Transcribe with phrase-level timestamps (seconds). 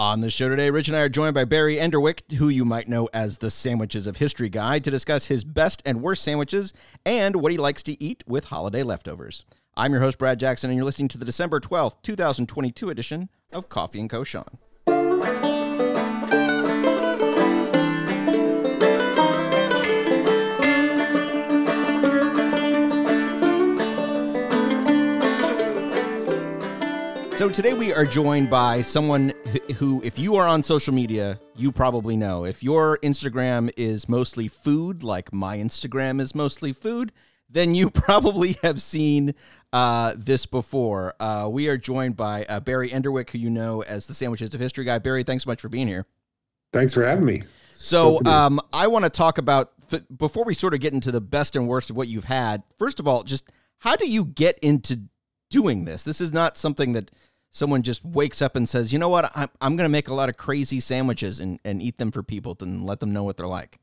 [0.00, 2.88] On the show today, Rich and I are joined by Barry Enderwick, who you might
[2.88, 6.72] know as the Sandwiches of History guy, to discuss his best and worst sandwiches
[7.04, 9.44] and what he likes to eat with holiday leftovers.
[9.76, 13.68] I'm your host, Brad Jackson, and you're listening to the December 12th, 2022 edition of
[13.68, 15.59] Coffee and Cochon.
[27.40, 29.32] So today we are joined by someone
[29.78, 32.44] who, if you are on social media, you probably know.
[32.44, 37.12] If your Instagram is mostly food, like my Instagram is mostly food,
[37.48, 39.34] then you probably have seen
[39.72, 41.14] uh, this before.
[41.18, 44.60] Uh, we are joined by uh, Barry Enderwick, who you know as the Sandwiches of
[44.60, 44.98] History guy.
[44.98, 46.04] Barry, thanks so much for being here.
[46.74, 47.44] Thanks for having me.
[47.72, 49.70] So, um, I want to talk about
[50.14, 52.64] before we sort of get into the best and worst of what you've had.
[52.76, 55.04] First of all, just how do you get into
[55.48, 56.04] doing this?
[56.04, 57.10] This is not something that
[57.50, 60.14] someone just wakes up and says, you know what, I'm, I'm going to make a
[60.14, 63.36] lot of crazy sandwiches and, and eat them for people and let them know what
[63.36, 63.78] they're like?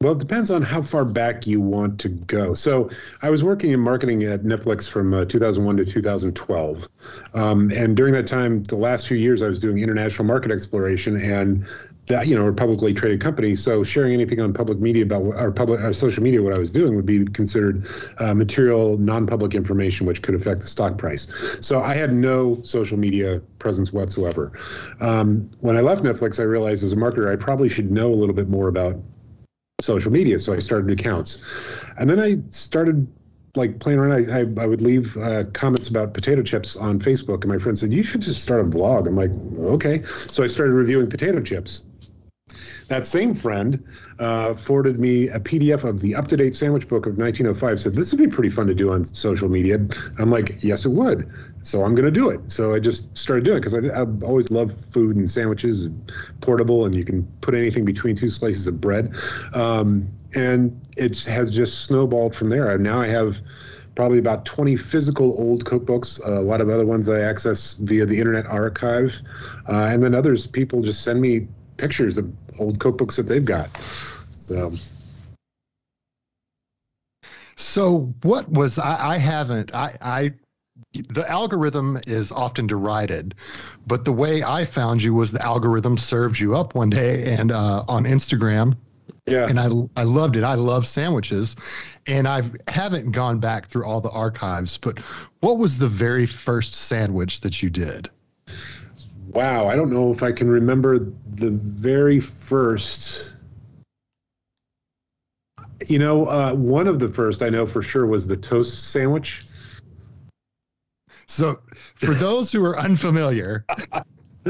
[0.00, 2.54] Well, it depends on how far back you want to go.
[2.54, 2.88] So,
[3.22, 6.88] I was working in marketing at Netflix from uh, 2001 to 2012.
[7.34, 11.20] Um, and during that time, the last few years, I was doing international market exploration.
[11.20, 11.66] And
[12.08, 15.52] that you know a publicly traded company so sharing anything on public media about our
[15.52, 17.86] public our social media what i was doing would be considered
[18.18, 21.28] uh, material non-public information which could affect the stock price.
[21.60, 24.52] So i had no social media presence whatsoever.
[25.00, 28.16] Um, when i left netflix i realized as a marketer i probably should know a
[28.16, 28.96] little bit more about
[29.80, 30.38] social media.
[30.38, 31.44] So i started accounts.
[31.98, 33.06] And then i started
[33.56, 37.42] like playing around, I, I, I would leave uh, comments about potato chips on Facebook,
[37.42, 39.32] and my friend said, "You should just start a vlog." I'm like,
[39.72, 41.82] "Okay." So I started reviewing potato chips,
[42.88, 43.84] that same friend
[44.18, 47.80] uh, forwarded me a PDF of the up to date sandwich book of 1905.
[47.80, 49.78] Said, This would be pretty fun to do on social media.
[50.18, 51.30] I'm like, Yes, it would.
[51.62, 52.50] So I'm going to do it.
[52.50, 56.12] So I just started doing it because I, I've always loved food and sandwiches, and
[56.40, 59.14] portable, and you can put anything between two slices of bread.
[59.52, 62.76] Um, and it has just snowballed from there.
[62.78, 63.40] Now I have
[63.94, 68.16] probably about 20 physical old cookbooks, a lot of other ones I access via the
[68.16, 69.20] Internet Archive,
[69.68, 71.48] uh, and then others people just send me
[71.78, 73.70] pictures of old cookbooks that they've got.
[74.36, 74.70] So.
[77.56, 80.34] So what was I, I haven't I, I
[80.92, 83.34] the algorithm is often derided,
[83.86, 87.50] but the way I found you was the algorithm served you up one day and
[87.50, 88.76] uh, on Instagram.
[89.26, 89.46] Yeah.
[89.48, 90.44] And I I loved it.
[90.44, 91.56] I love sandwiches,
[92.06, 94.78] and I haven't gone back through all the archives.
[94.78, 95.00] But
[95.40, 98.08] what was the very first sandwich that you did?
[99.28, 103.34] Wow, I don't know if I can remember the very first.
[105.86, 109.44] You know, uh, one of the first I know for sure was the toast sandwich.
[111.26, 111.60] So,
[111.96, 113.64] for those who are unfamiliar,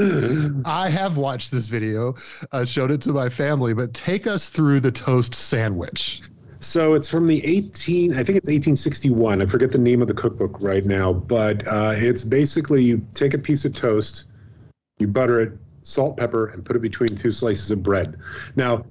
[0.64, 2.14] I have watched this video,
[2.52, 6.20] uh, showed it to my family, but take us through the toast sandwich.
[6.60, 9.42] So it's from the 18, I think it's 1861.
[9.42, 13.34] I forget the name of the cookbook right now, but uh, it's basically you take
[13.34, 14.24] a piece of toast,
[14.98, 18.16] you butter it, salt, pepper, and put it between two slices of bread.
[18.56, 18.84] Now,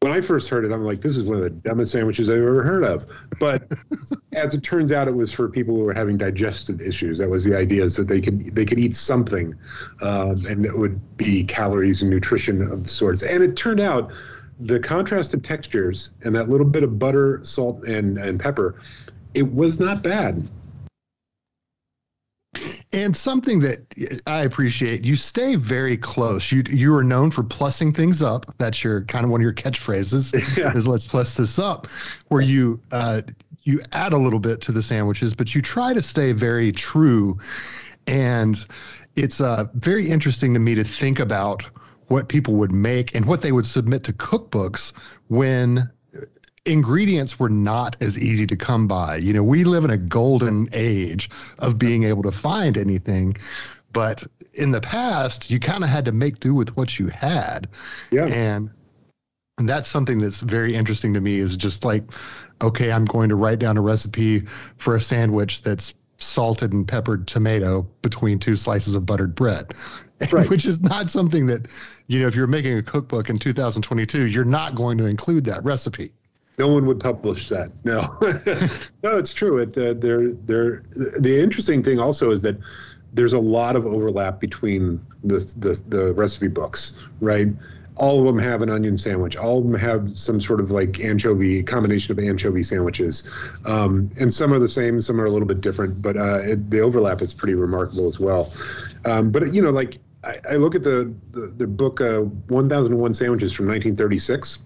[0.00, 2.36] when I first heard it, I'm like, this is one of the dumbest sandwiches I've
[2.36, 3.06] ever heard of.
[3.40, 3.66] But
[4.34, 7.18] as it turns out, it was for people who were having digestive issues.
[7.18, 9.54] That was the idea is that they could they could eat something,
[10.02, 13.22] um, and it would be calories and nutrition of the sorts.
[13.22, 14.12] And it turned out
[14.60, 18.76] the contrast of textures and that little bit of butter, salt, and and pepper,
[19.34, 20.46] it was not bad.
[22.96, 26.50] And something that I appreciate, you stay very close.
[26.50, 28.46] You you are known for plussing things up.
[28.56, 30.32] That's your kind of one of your catchphrases.
[30.56, 30.74] Yeah.
[30.74, 31.88] Is let's plus this up,
[32.28, 33.20] where you uh,
[33.64, 37.38] you add a little bit to the sandwiches, but you try to stay very true.
[38.06, 38.56] And
[39.14, 41.64] it's uh, very interesting to me to think about
[42.06, 44.94] what people would make and what they would submit to cookbooks
[45.28, 45.90] when
[46.66, 49.16] ingredients were not as easy to come by.
[49.16, 53.36] You know, we live in a golden age of being able to find anything,
[53.92, 57.68] but in the past, you kind of had to make do with what you had.
[58.10, 58.26] Yeah.
[58.26, 58.70] And
[59.58, 62.04] and that's something that's very interesting to me is just like,
[62.62, 64.42] okay, I'm going to write down a recipe
[64.76, 69.74] for a sandwich that's salted and peppered tomato between two slices of buttered bread.
[70.32, 70.48] Right.
[70.48, 71.68] Which is not something that,
[72.06, 75.62] you know, if you're making a cookbook in 2022, you're not going to include that
[75.62, 76.10] recipe.
[76.58, 77.70] No one would publish that.
[77.84, 78.16] No,
[79.02, 79.58] no, it's true.
[79.58, 82.56] It, uh, they're, they're, the interesting thing also is that
[83.12, 87.48] there's a lot of overlap between the, the, the recipe books, right?
[87.96, 89.36] All of them have an onion sandwich.
[89.36, 93.30] All of them have some sort of like anchovy combination of anchovy sandwiches,
[93.64, 96.02] um, and some are the same, some are a little bit different.
[96.02, 98.52] But uh, it, the overlap is pretty remarkable as well.
[99.06, 103.14] Um, but you know, like I, I look at the the, the book uh, 1001
[103.14, 104.58] Sandwiches from 1936.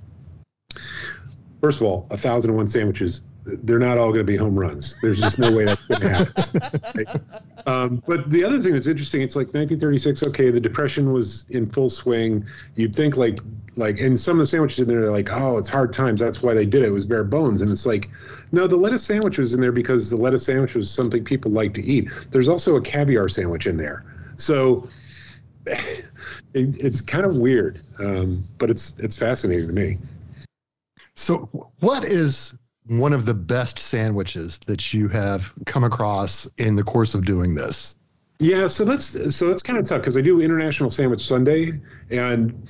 [1.61, 4.97] First of all, a 1001 sandwiches they're not all going to be home runs.
[5.03, 6.81] There's just no way that's going to happen.
[6.95, 7.21] Right?
[7.67, 10.23] Um, but the other thing that's interesting, it's like 1936.
[10.25, 12.45] Okay, the depression was in full swing.
[12.75, 13.41] You'd think like
[13.77, 16.21] like, and some of the sandwiches in there are like, oh, it's hard times.
[16.21, 16.89] That's why they did it.
[16.89, 17.63] It was bare bones.
[17.63, 18.11] And it's like,
[18.53, 21.73] no, the lettuce sandwich was in there because the lettuce sandwich was something people like
[21.75, 22.09] to eat.
[22.31, 24.05] There's also a caviar sandwich in there.
[24.37, 24.89] So
[25.67, 25.81] it,
[26.55, 29.99] it's kind of weird, um, but it's it's fascinating to me.
[31.21, 31.51] So,
[31.81, 32.55] what is
[32.87, 37.55] one of the best sandwiches that you have come across in the course of doing
[37.55, 37.95] this?
[38.39, 41.73] Yeah, so that's so that's kind of tough because I do International Sandwich Sunday,
[42.09, 42.67] and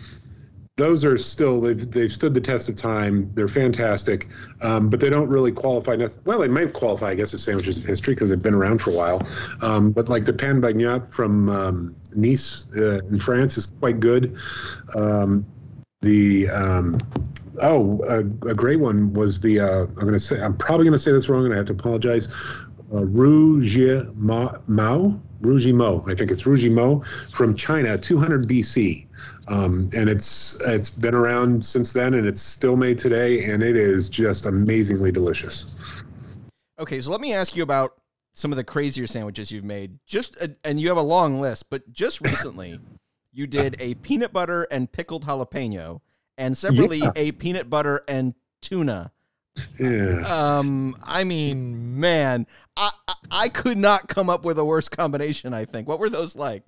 [0.77, 3.31] those are still they've they've stood the test of time.
[3.35, 4.27] They're fantastic,
[4.63, 5.97] um, but they don't really qualify.
[6.25, 8.91] Well, they might qualify, I guess, as sandwiches of history because they've been around for
[8.91, 9.25] a while.
[9.61, 14.37] Um, but like the pain bagnat from um, Nice uh, in France is quite good.
[14.97, 15.47] Um,
[16.03, 16.99] the um,
[17.61, 18.19] oh, a,
[18.49, 21.45] a, great one was the uh, I'm to say I'm probably to say this wrong,
[21.45, 22.29] and I have to apologize.
[22.93, 23.79] Uh, Rouge
[25.73, 29.07] Mao, I think it's Rouge Mo from China, 200 BC,
[29.49, 33.77] um, and it's it's been around since then, and it's still made today, and it
[33.77, 35.77] is just amazingly delicious.
[36.79, 37.95] Okay, so let me ask you about
[38.35, 39.99] some of the crazier sandwiches you've made.
[40.07, 42.81] Just a, and you have a long list, but just recently
[43.33, 46.01] you did a peanut butter and pickled jalapeno
[46.39, 47.13] and separately yeah.
[47.17, 49.13] a peanut butter and tuna.
[49.79, 50.23] Yeah.
[50.27, 52.47] Um, I mean, man,
[52.77, 55.53] I, I, I could not come up with a worse combination.
[55.53, 55.89] I think.
[55.89, 56.65] What were those like?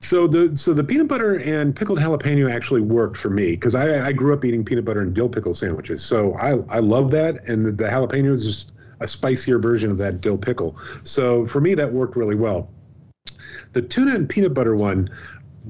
[0.00, 4.08] So the so the peanut butter and pickled jalapeno actually worked for me because I,
[4.08, 6.04] I grew up eating peanut butter and dill pickle sandwiches.
[6.04, 9.98] So I I love that, and the, the jalapeno is just a spicier version of
[9.98, 10.76] that dill pickle.
[11.02, 12.70] So for me, that worked really well.
[13.72, 15.10] The tuna and peanut butter one,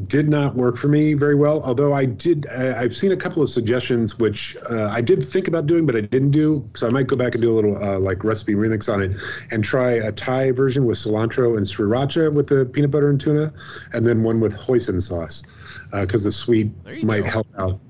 [0.04, 1.62] did not work for me very well.
[1.62, 5.66] Although I did, I've seen a couple of suggestions which uh, I did think about
[5.66, 6.68] doing, but I didn't do.
[6.74, 9.12] So I might go back and do a little uh, like recipe remix on it,
[9.50, 13.52] and try a Thai version with cilantro and sriracha with the peanut butter and tuna,
[13.92, 15.42] and then one with hoisin sauce
[15.92, 16.70] because uh, the sweet
[17.02, 17.30] might go.
[17.30, 17.80] help out.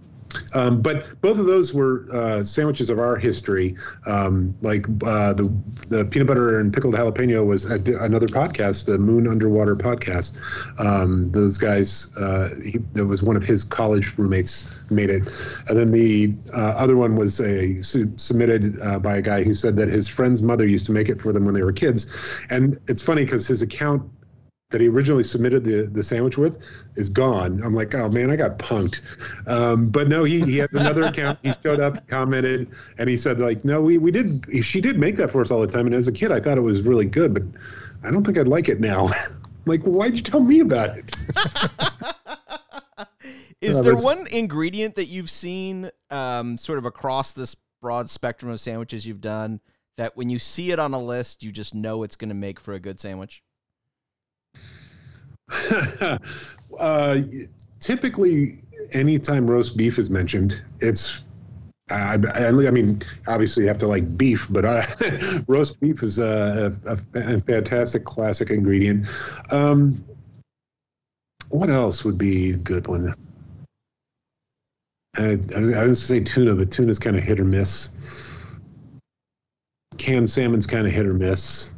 [0.53, 3.77] Um, but both of those were uh, sandwiches of our history.
[4.07, 5.53] Um, like uh, the
[5.89, 10.39] the peanut butter and pickled jalapeno was a, another podcast, the Moon Underwater podcast.
[10.79, 15.31] Um, those guys, uh, he, that was one of his college roommates made it,
[15.69, 19.55] and then the uh, other one was a su- submitted uh, by a guy who
[19.55, 22.07] said that his friend's mother used to make it for them when they were kids,
[22.51, 24.03] and it's funny because his account
[24.71, 26.67] that he originally submitted the, the sandwich with
[26.97, 27.63] is gone.
[27.63, 29.01] I'm like, oh man, I got punked.
[29.47, 31.39] Um, but no, he, he has another account.
[31.43, 32.69] He showed up, commented,
[32.99, 35.61] and he said like, no, we, we did, she did make that for us all
[35.61, 35.87] the time.
[35.87, 37.45] And as a kid, I thought it was really good, but
[38.03, 39.09] I don't think I'd like it now.
[39.67, 41.17] like, well, why'd you tell me about it?
[43.61, 48.61] is there one ingredient that you've seen um, sort of across this broad spectrum of
[48.61, 49.61] sandwiches you've done
[49.97, 52.59] that when you see it on a list, you just know it's going to make
[52.59, 53.45] for a good sandwich?
[56.79, 57.19] uh,
[57.81, 58.59] typically,
[58.93, 61.23] anytime roast beef is mentioned, it's
[61.89, 64.85] I, I, mean, obviously you have to like beef, but uh,
[65.47, 69.07] roast beef is a, a, a, fantastic classic ingredient.
[69.51, 70.05] Um,
[71.51, 73.15] what else would be a good one?
[75.17, 77.91] I, I was going to say tuna, but tuna's kind of hit or miss.
[79.97, 81.71] Canned salmon's kind of hit or miss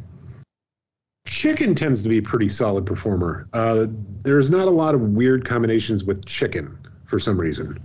[1.29, 3.47] chicken tends to be a pretty solid performer.
[3.53, 3.87] Uh,
[4.23, 7.79] there's not a lot of weird combinations with chicken for some reason.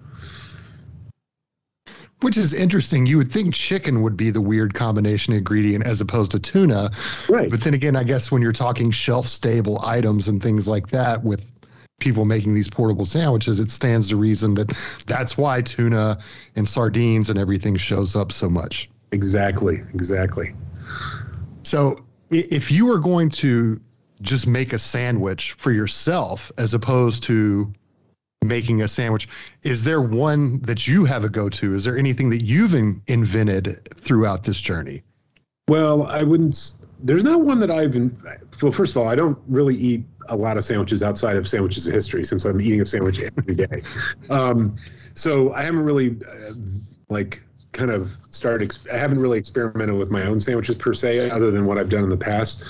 [2.21, 3.05] Which is interesting.
[3.05, 6.91] You would think chicken would be the weird combination ingredient as opposed to tuna.
[7.27, 7.50] Right.
[7.50, 11.21] But then again, I guess when you're talking shelf stable items and things like that
[11.21, 11.45] with
[12.00, 14.71] people making these portable sandwiches, it stands to reason that
[15.05, 16.17] that's why tuna
[16.55, 18.89] and sardines and everything shows up so much.
[19.12, 19.83] Exactly.
[19.93, 20.55] Exactly.
[21.63, 23.79] So if you were going to
[24.21, 27.71] just make a sandwich for yourself as opposed to
[28.43, 29.27] making a sandwich
[29.63, 31.73] is there one that you have a go-to?
[31.73, 35.03] Is there anything that you've in, invented throughout this journey?
[35.69, 37.95] Well i wouldn't there's not one that i've
[38.61, 41.87] well first of all i don't really eat a lot of sandwiches outside of sandwiches
[41.87, 43.81] of history since i'm eating a sandwich every day.
[44.29, 44.75] Um,
[45.13, 46.53] so i haven't really uh,
[47.09, 47.43] like
[47.74, 48.75] kind of started.
[48.92, 52.03] I haven't really experimented with my own sandwiches per se, other than what I've done
[52.03, 52.63] in the past.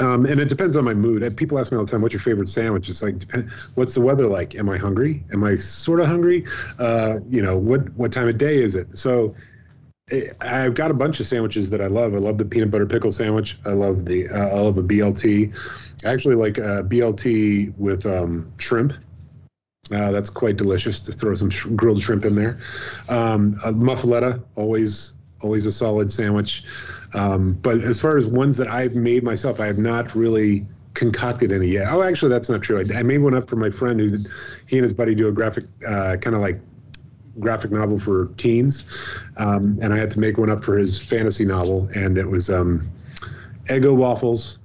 [0.00, 1.36] Um, and it depends on my mood.
[1.36, 4.00] People ask me all the time, "What's your favorite sandwich?" It's like, depend, what's the
[4.00, 4.54] weather like?
[4.54, 5.24] Am I hungry?
[5.32, 6.46] Am I sort of hungry?
[6.78, 8.96] Uh, you know, what what time of day is it?
[8.96, 9.34] So
[10.40, 12.14] I've got a bunch of sandwiches that I love.
[12.14, 13.58] I love the peanut butter pickle sandwich.
[13.64, 15.54] I love the uh, I love a BLT.
[16.04, 18.94] I actually like a BLT with um, shrimp.
[19.92, 22.58] Uh, that's quite delicious to throw some sh- grilled shrimp in there.
[23.08, 26.64] Um, a muffaletta, always always a solid sandwich.
[27.14, 31.52] Um, but as far as ones that I've made myself, I have not really concocted
[31.52, 31.88] any yet.
[31.90, 32.78] Oh, actually, that's not true.
[32.78, 34.18] I, I made one up for my friend who
[34.66, 36.60] he and his buddy do a graphic uh, kind of like
[37.38, 38.86] graphic novel for teens,
[39.36, 42.50] um, and I had to make one up for his fantasy novel, and it was
[42.50, 42.88] um,
[43.66, 44.58] Eggo waffles,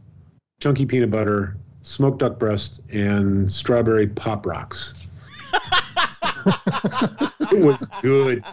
[0.59, 5.07] chunky peanut butter, smoked duck breast, and strawberry pop rocks.
[6.45, 8.43] It was good.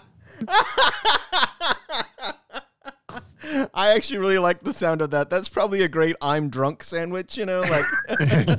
[3.75, 5.29] I actually really like the sound of that.
[5.31, 7.85] That's probably a great I'm drunk sandwich, you know, like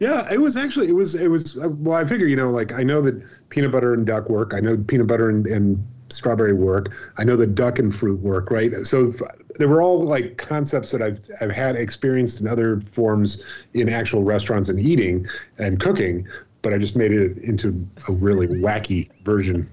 [0.00, 2.72] Yeah, it was actually it was it was uh, well I figure, you know, like
[2.72, 4.52] I know that peanut butter and duck work.
[4.54, 6.92] I know peanut butter and, and strawberry work.
[7.16, 8.86] I know that duck and fruit work, right?
[8.86, 9.12] So
[9.58, 14.24] they were all like concepts that I've I've had experienced in other forms in actual
[14.24, 15.26] restaurants and eating
[15.58, 16.26] and cooking,
[16.64, 19.70] but I just made it into a really wacky version.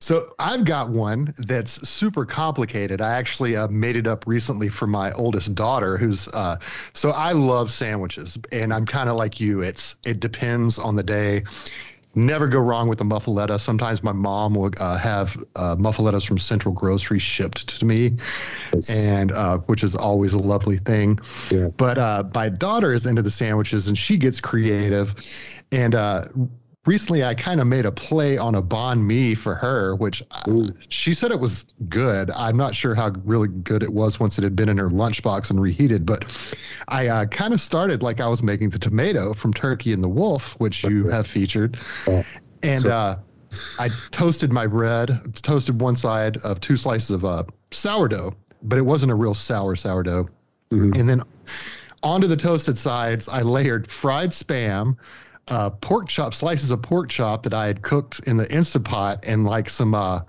[0.00, 3.00] So I've got one that's super complicated.
[3.00, 6.58] I actually uh, made it up recently for my oldest daughter, who's uh,
[6.92, 9.62] so I love sandwiches, and I'm kind of like you.
[9.62, 11.44] It's it depends on the day.
[12.16, 13.60] Never go wrong with a muffaletta.
[13.60, 18.16] Sometimes my mom will uh, have uh, muffalettas from Central Grocery shipped to me,
[18.74, 18.88] yes.
[18.88, 21.18] and uh, which is always a lovely thing.
[21.50, 21.68] Yeah.
[21.76, 25.14] But uh, my daughter is into the sandwiches, and she gets creative,
[25.70, 26.28] and uh,
[26.86, 30.74] recently I kind of made a play on a banh mi for her, which Ooh.
[30.88, 32.30] she said it was good.
[32.30, 35.50] I'm not sure how really good it was once it had been in her lunchbox
[35.50, 36.24] and reheated, but
[36.88, 40.08] I uh, kind of started like I was making the tomato from Turkey and the
[40.08, 41.78] Wolf, which you have featured.
[42.06, 42.22] Oh.
[42.62, 43.16] And uh,
[43.78, 45.10] I toasted my bread,
[45.42, 49.76] toasted one side of two slices of uh, sourdough, but it wasn't a real sour
[49.76, 50.28] sourdough.
[50.70, 51.00] Mm-hmm.
[51.00, 51.22] And then
[52.02, 54.96] onto the toasted sides, I layered fried spam,
[55.48, 59.20] uh, pork chop, slices of pork chop that I had cooked in the Instant Pot,
[59.22, 60.20] and like some uh,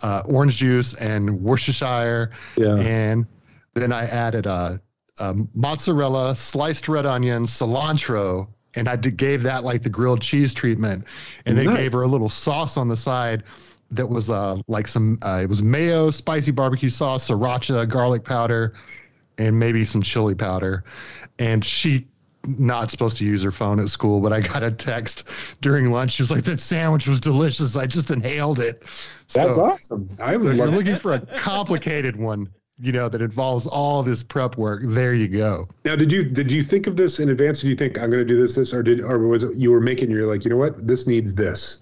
[0.00, 2.30] uh, orange juice and Worcestershire.
[2.56, 2.76] Yeah.
[2.76, 3.26] And
[3.74, 4.80] then I added a,
[5.18, 10.54] a mozzarella, sliced red onion, cilantro, and I did, gave that like the grilled cheese
[10.54, 11.04] treatment,
[11.46, 11.76] and then nice.
[11.76, 13.42] gave her a little sauce on the side
[13.90, 18.74] that was uh, like some uh, it was mayo, spicy barbecue sauce, sriracha, garlic powder,
[19.38, 20.84] and maybe some chili powder.
[21.40, 22.06] And she
[22.46, 25.28] not supposed to use her phone at school, but I got a text
[25.60, 26.12] during lunch.
[26.12, 27.76] She was like, "That sandwich was delicious.
[27.76, 28.82] I just inhaled it."
[29.26, 30.08] So, That's awesome.
[30.18, 32.48] I am you're looking for a complicated one,
[32.80, 34.82] you know, that involves all this prep work.
[34.84, 35.68] There you go.
[35.84, 37.60] Now, did you did you think of this in advance?
[37.60, 39.70] Did you think I'm going to do this, this, or did, or was it you
[39.70, 40.10] were making?
[40.10, 41.80] You're like, you know what, this needs this.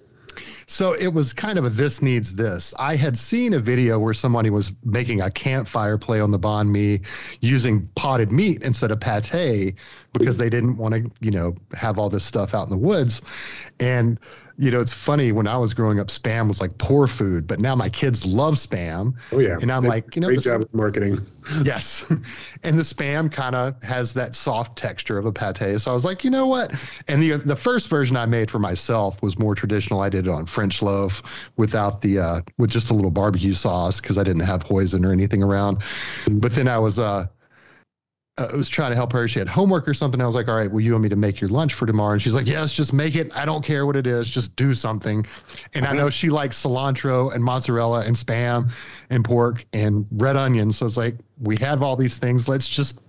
[0.70, 2.74] So it was kind of a this needs this.
[2.78, 6.68] I had seen a video where somebody was making a campfire play on the banh
[6.68, 7.00] mi
[7.40, 9.74] using potted meat instead of pate
[10.12, 13.22] because they didn't want to, you know, have all this stuff out in the woods.
[13.80, 14.20] And
[14.60, 17.60] you know, it's funny when I was growing up, spam was like poor food, but
[17.60, 19.14] now my kids love spam.
[19.30, 21.20] Oh yeah, and I'm like, you know, great job with marketing.
[21.62, 22.04] Yes,
[22.64, 25.80] and the spam kind of has that soft texture of a pate.
[25.80, 26.74] So I was like, you know what?
[27.06, 30.00] And the the first version I made for myself was more traditional.
[30.00, 31.22] I did it on French loaf
[31.56, 35.12] without the uh, with just a little barbecue sauce because I didn't have hoisin or
[35.12, 35.84] anything around.
[36.28, 37.26] But then I was uh
[38.38, 39.28] uh, I was trying to help her.
[39.28, 40.20] She had homework or something.
[40.20, 42.14] I was like, all right, well, you want me to make your lunch for tomorrow?
[42.14, 43.30] And she's like, yes, just make it.
[43.36, 44.28] I don't care what it is.
[44.28, 45.24] Just do something.
[45.74, 48.72] And I know she likes cilantro and mozzarella and spam
[49.10, 50.78] and pork and red onions.
[50.78, 52.48] So it's like, we have all these things.
[52.48, 53.00] Let's just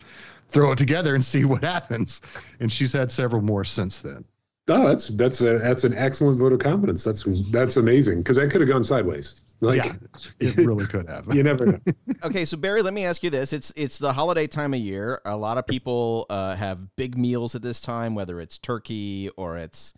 [0.50, 2.22] throw it together and see what happens.
[2.60, 4.24] And she's had several more since then.
[4.70, 7.04] Oh, that's that's a, that's an excellent vote of confidence.
[7.04, 9.42] That's that's amazing because that could have gone sideways.
[9.62, 9.94] Like, yeah,
[10.40, 11.26] it really could have.
[11.36, 11.80] you never know.
[12.24, 15.22] okay, so Barry, let me ask you this: it's it's the holiday time of year.
[15.26, 19.58] A lot of people uh, have big meals at this time, whether it's turkey or
[19.58, 19.94] it's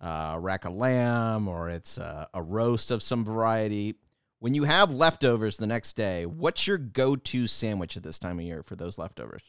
[0.00, 3.96] uh, rack of lamb or it's uh, a roast of some variety.
[4.38, 8.44] When you have leftovers the next day, what's your go-to sandwich at this time of
[8.44, 9.42] year for those leftovers?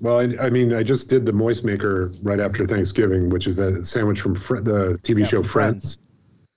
[0.00, 3.56] Well, I, I, mean, I just did the moist maker right after Thanksgiving, which is
[3.56, 5.96] that sandwich from Fr- the TV yeah, show Friends.
[5.96, 5.98] Friends,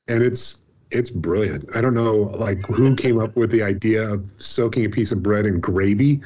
[0.07, 1.67] and it's it's brilliant.
[1.75, 5.21] I don't know like who came up with the idea of soaking a piece of
[5.21, 6.21] bread in gravy,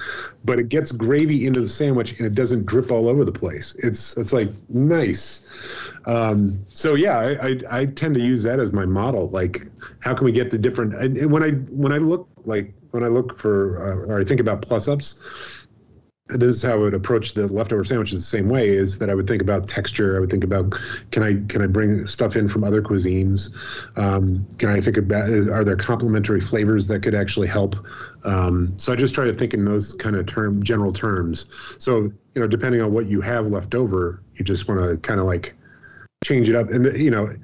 [0.46, 3.76] but it gets gravy into the sandwich and it doesn't drip all over the place.
[3.80, 5.90] It's it's like nice.
[6.06, 9.30] Um, so yeah, I, I, I tend to use that as my model.
[9.30, 9.68] Like,
[10.00, 10.94] how can we get the different?
[10.96, 14.40] And when I when I look like when I look for uh, or I think
[14.40, 15.20] about plus ups,
[16.32, 19.16] this is how I would approach the leftover sandwiches the same way is that I
[19.16, 20.16] would think about texture.
[20.16, 20.80] I would think about
[21.12, 23.50] can I can I bring stuff in from other cuisines?
[23.98, 27.76] Um, can I think about are there complementary flavors that could actually help?
[28.24, 31.46] Um, so I just try to think in those kind of term general terms.
[31.80, 35.20] So you know, depending on what you have left over, you just want to kind
[35.20, 35.54] of like
[36.24, 36.70] change it up.
[36.70, 37.36] And you know,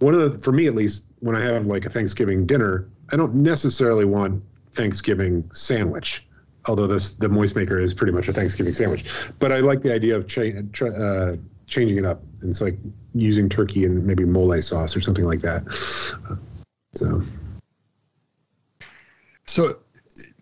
[0.00, 3.16] one of the for me at least, when I have like a Thanksgiving dinner, I
[3.16, 6.24] don't necessarily want Thanksgiving sandwich
[6.66, 9.04] although this the moist maker is pretty much a Thanksgiving sandwich.
[9.38, 11.36] But I like the idea of cha- tra- uh,
[11.66, 12.22] changing it up.
[12.42, 12.76] It's like
[13.14, 15.64] using turkey and maybe mole sauce or something like that.
[16.94, 17.22] So,
[19.46, 19.78] so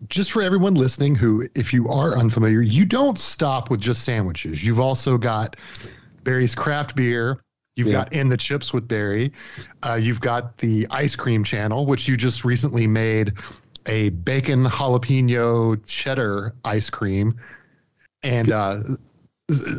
[0.07, 4.63] just for everyone listening, who if you are unfamiliar, you don't stop with just sandwiches.
[4.63, 5.55] You've also got
[6.23, 7.41] Barry's craft beer.
[7.75, 7.93] You've yeah.
[7.93, 9.31] got in the chips with Barry.
[9.83, 13.33] Uh, you've got the ice cream channel, which you just recently made
[13.89, 17.35] a bacon jalapeno cheddar ice cream.
[18.23, 18.83] And uh,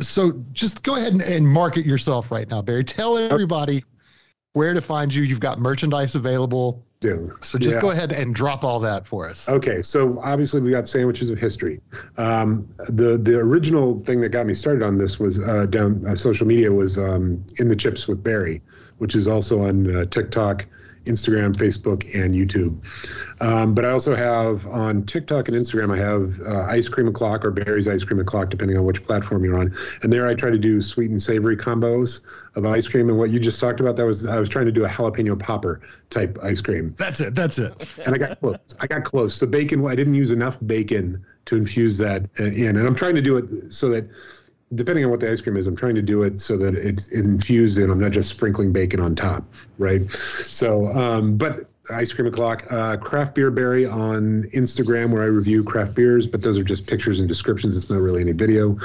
[0.01, 2.83] so just go ahead and, and market yourself right now, Barry.
[2.83, 3.83] Tell everybody
[4.53, 5.23] where to find you.
[5.23, 6.83] You've got merchandise available.
[6.99, 7.35] Do.
[7.41, 7.81] So just yeah.
[7.81, 9.49] go ahead and drop all that for us.
[9.49, 11.81] Okay, so obviously we got sandwiches of history.
[12.17, 16.15] Um, the the original thing that got me started on this was uh, down uh,
[16.15, 18.61] social media was um, in the chips with Barry,
[18.99, 20.67] which is also on uh, TikTok,
[21.05, 22.79] Instagram, Facebook, and YouTube.
[23.41, 27.43] Um, but I also have on TikTok and Instagram, I have uh, Ice Cream O'Clock
[27.43, 29.75] or Barry's Ice Cream O'Clock, depending on which platform you're on.
[30.03, 32.21] And there I try to do sweet and savory combos
[32.55, 33.09] of ice cream.
[33.09, 35.39] And what you just talked about, that was I was trying to do a jalapeno
[35.39, 36.95] popper type ice cream.
[36.97, 37.33] That's it.
[37.33, 37.73] That's it.
[38.05, 38.57] And I got close.
[38.79, 39.39] I got close.
[39.39, 42.77] The bacon, I didn't use enough bacon to infuse that uh, in.
[42.77, 44.07] And I'm trying to do it so that
[44.73, 47.07] depending on what the ice cream is, I'm trying to do it so that it's
[47.09, 47.89] infused in.
[47.89, 49.43] I'm not just sprinkling bacon on top,
[49.77, 50.09] right?
[50.11, 55.63] So, um, but ice cream o'clock, uh, craft beer Barry on Instagram where I review
[55.63, 57.75] craft beers, but those are just pictures and descriptions.
[57.75, 58.77] It's not really any video.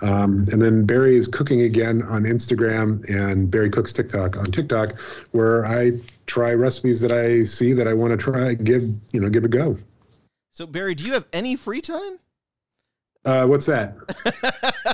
[0.00, 4.98] Um, and then Barry is cooking again on Instagram and Barry cooks TikTok on TikTok,
[5.32, 9.28] where I try recipes that I see that I want to try, give you know,
[9.28, 9.76] give a go.
[10.52, 12.18] So Barry, do you have any free time?
[13.24, 13.96] Uh, what's that?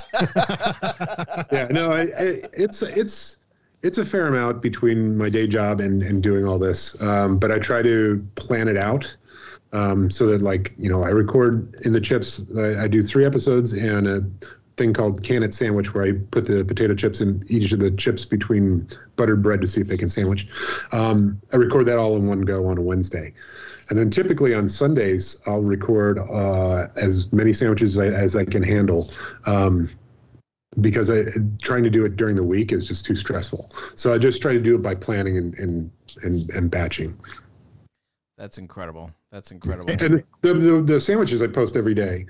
[1.51, 3.37] yeah, no, I, I, it's it's
[3.83, 7.51] it's a fair amount between my day job and and doing all this, um, but
[7.51, 9.15] I try to plan it out
[9.73, 12.45] um, so that like you know I record in the chips.
[12.57, 14.23] I, I do three episodes and a
[14.77, 17.91] thing called can it sandwich where I put the potato chips in each of the
[17.91, 20.47] chips between buttered bread to see if they can sandwich.
[20.91, 23.33] Um, I record that all in one go on a Wednesday.
[23.89, 28.45] And then typically on Sundays, I'll record uh, as many sandwiches as I, as I
[28.45, 29.09] can handle.
[29.45, 29.89] Um,
[30.79, 31.25] because I,
[31.61, 33.71] trying to do it during the week is just too stressful.
[33.95, 35.91] So I just try to do it by planning and and
[36.23, 37.17] and, and batching.
[38.37, 39.11] That's incredible.
[39.31, 39.91] That's incredible.
[39.91, 42.25] And the, the, the sandwiches I post every day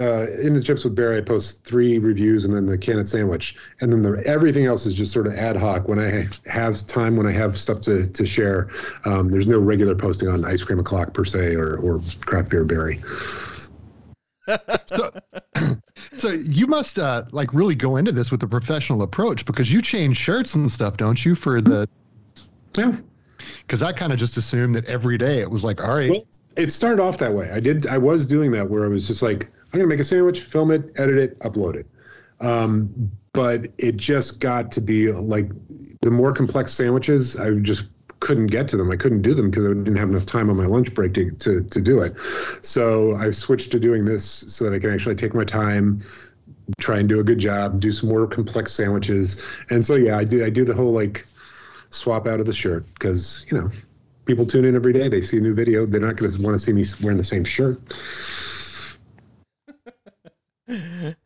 [0.00, 3.56] uh, in the chips with Barry, I post three reviews and then the canned sandwich,
[3.80, 5.88] and then the, everything else is just sort of ad hoc.
[5.88, 8.70] When I have time, when I have stuff to to share,
[9.04, 12.64] um, there's no regular posting on ice cream o'clock per se or or craft beer
[12.64, 13.00] Barry.
[14.86, 15.12] so,
[16.16, 19.82] so you must uh, like really go into this with a professional approach because you
[19.82, 21.34] change shirts and stuff, don't you?
[21.34, 21.88] For the
[22.76, 22.96] yeah,
[23.62, 26.10] because I kind of just assumed that every day it was like, all right.
[26.10, 27.50] Well, it started off that way.
[27.50, 27.86] I did.
[27.86, 30.70] I was doing that where I was just like, I'm gonna make a sandwich, film
[30.70, 31.86] it, edit it, upload it.
[32.40, 35.50] Um, but it just got to be like
[36.00, 37.86] the more complex sandwiches, I just
[38.26, 38.90] couldn't get to them.
[38.90, 41.30] I couldn't do them because I didn't have enough time on my lunch break to,
[41.30, 42.12] to, to do it.
[42.60, 46.02] So I switched to doing this so that I can actually take my time,
[46.80, 49.46] try and do a good job, do some more complex sandwiches.
[49.70, 51.24] And so, yeah, I do, I do the whole like
[51.90, 53.70] swap out of the shirt because, you know,
[54.24, 55.08] people tune in every day.
[55.08, 55.86] They see a new video.
[55.86, 57.80] They're not going to want to see me wearing the same shirt.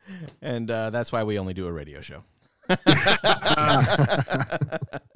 [0.43, 2.25] and uh, that's why we only do a radio show.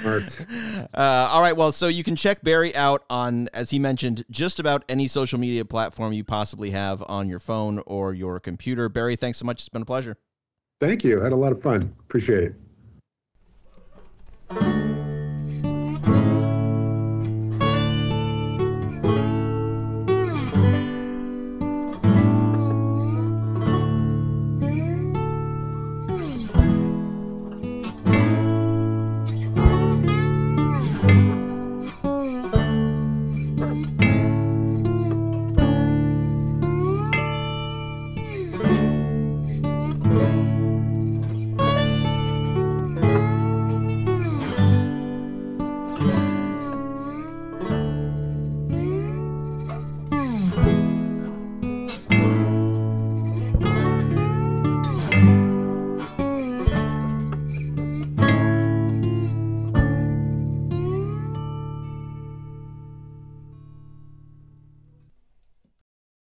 [0.00, 0.46] Smart.
[0.94, 1.56] Uh, all right.
[1.56, 5.38] Well, so you can check Barry out on, as he mentioned, just about any social
[5.38, 8.88] media platform you possibly have on your phone or your computer.
[8.88, 9.60] Barry, thanks so much.
[9.60, 10.16] It's been a pleasure.
[10.80, 11.20] Thank you.
[11.20, 11.94] I had a lot of fun.
[12.00, 12.54] Appreciate it.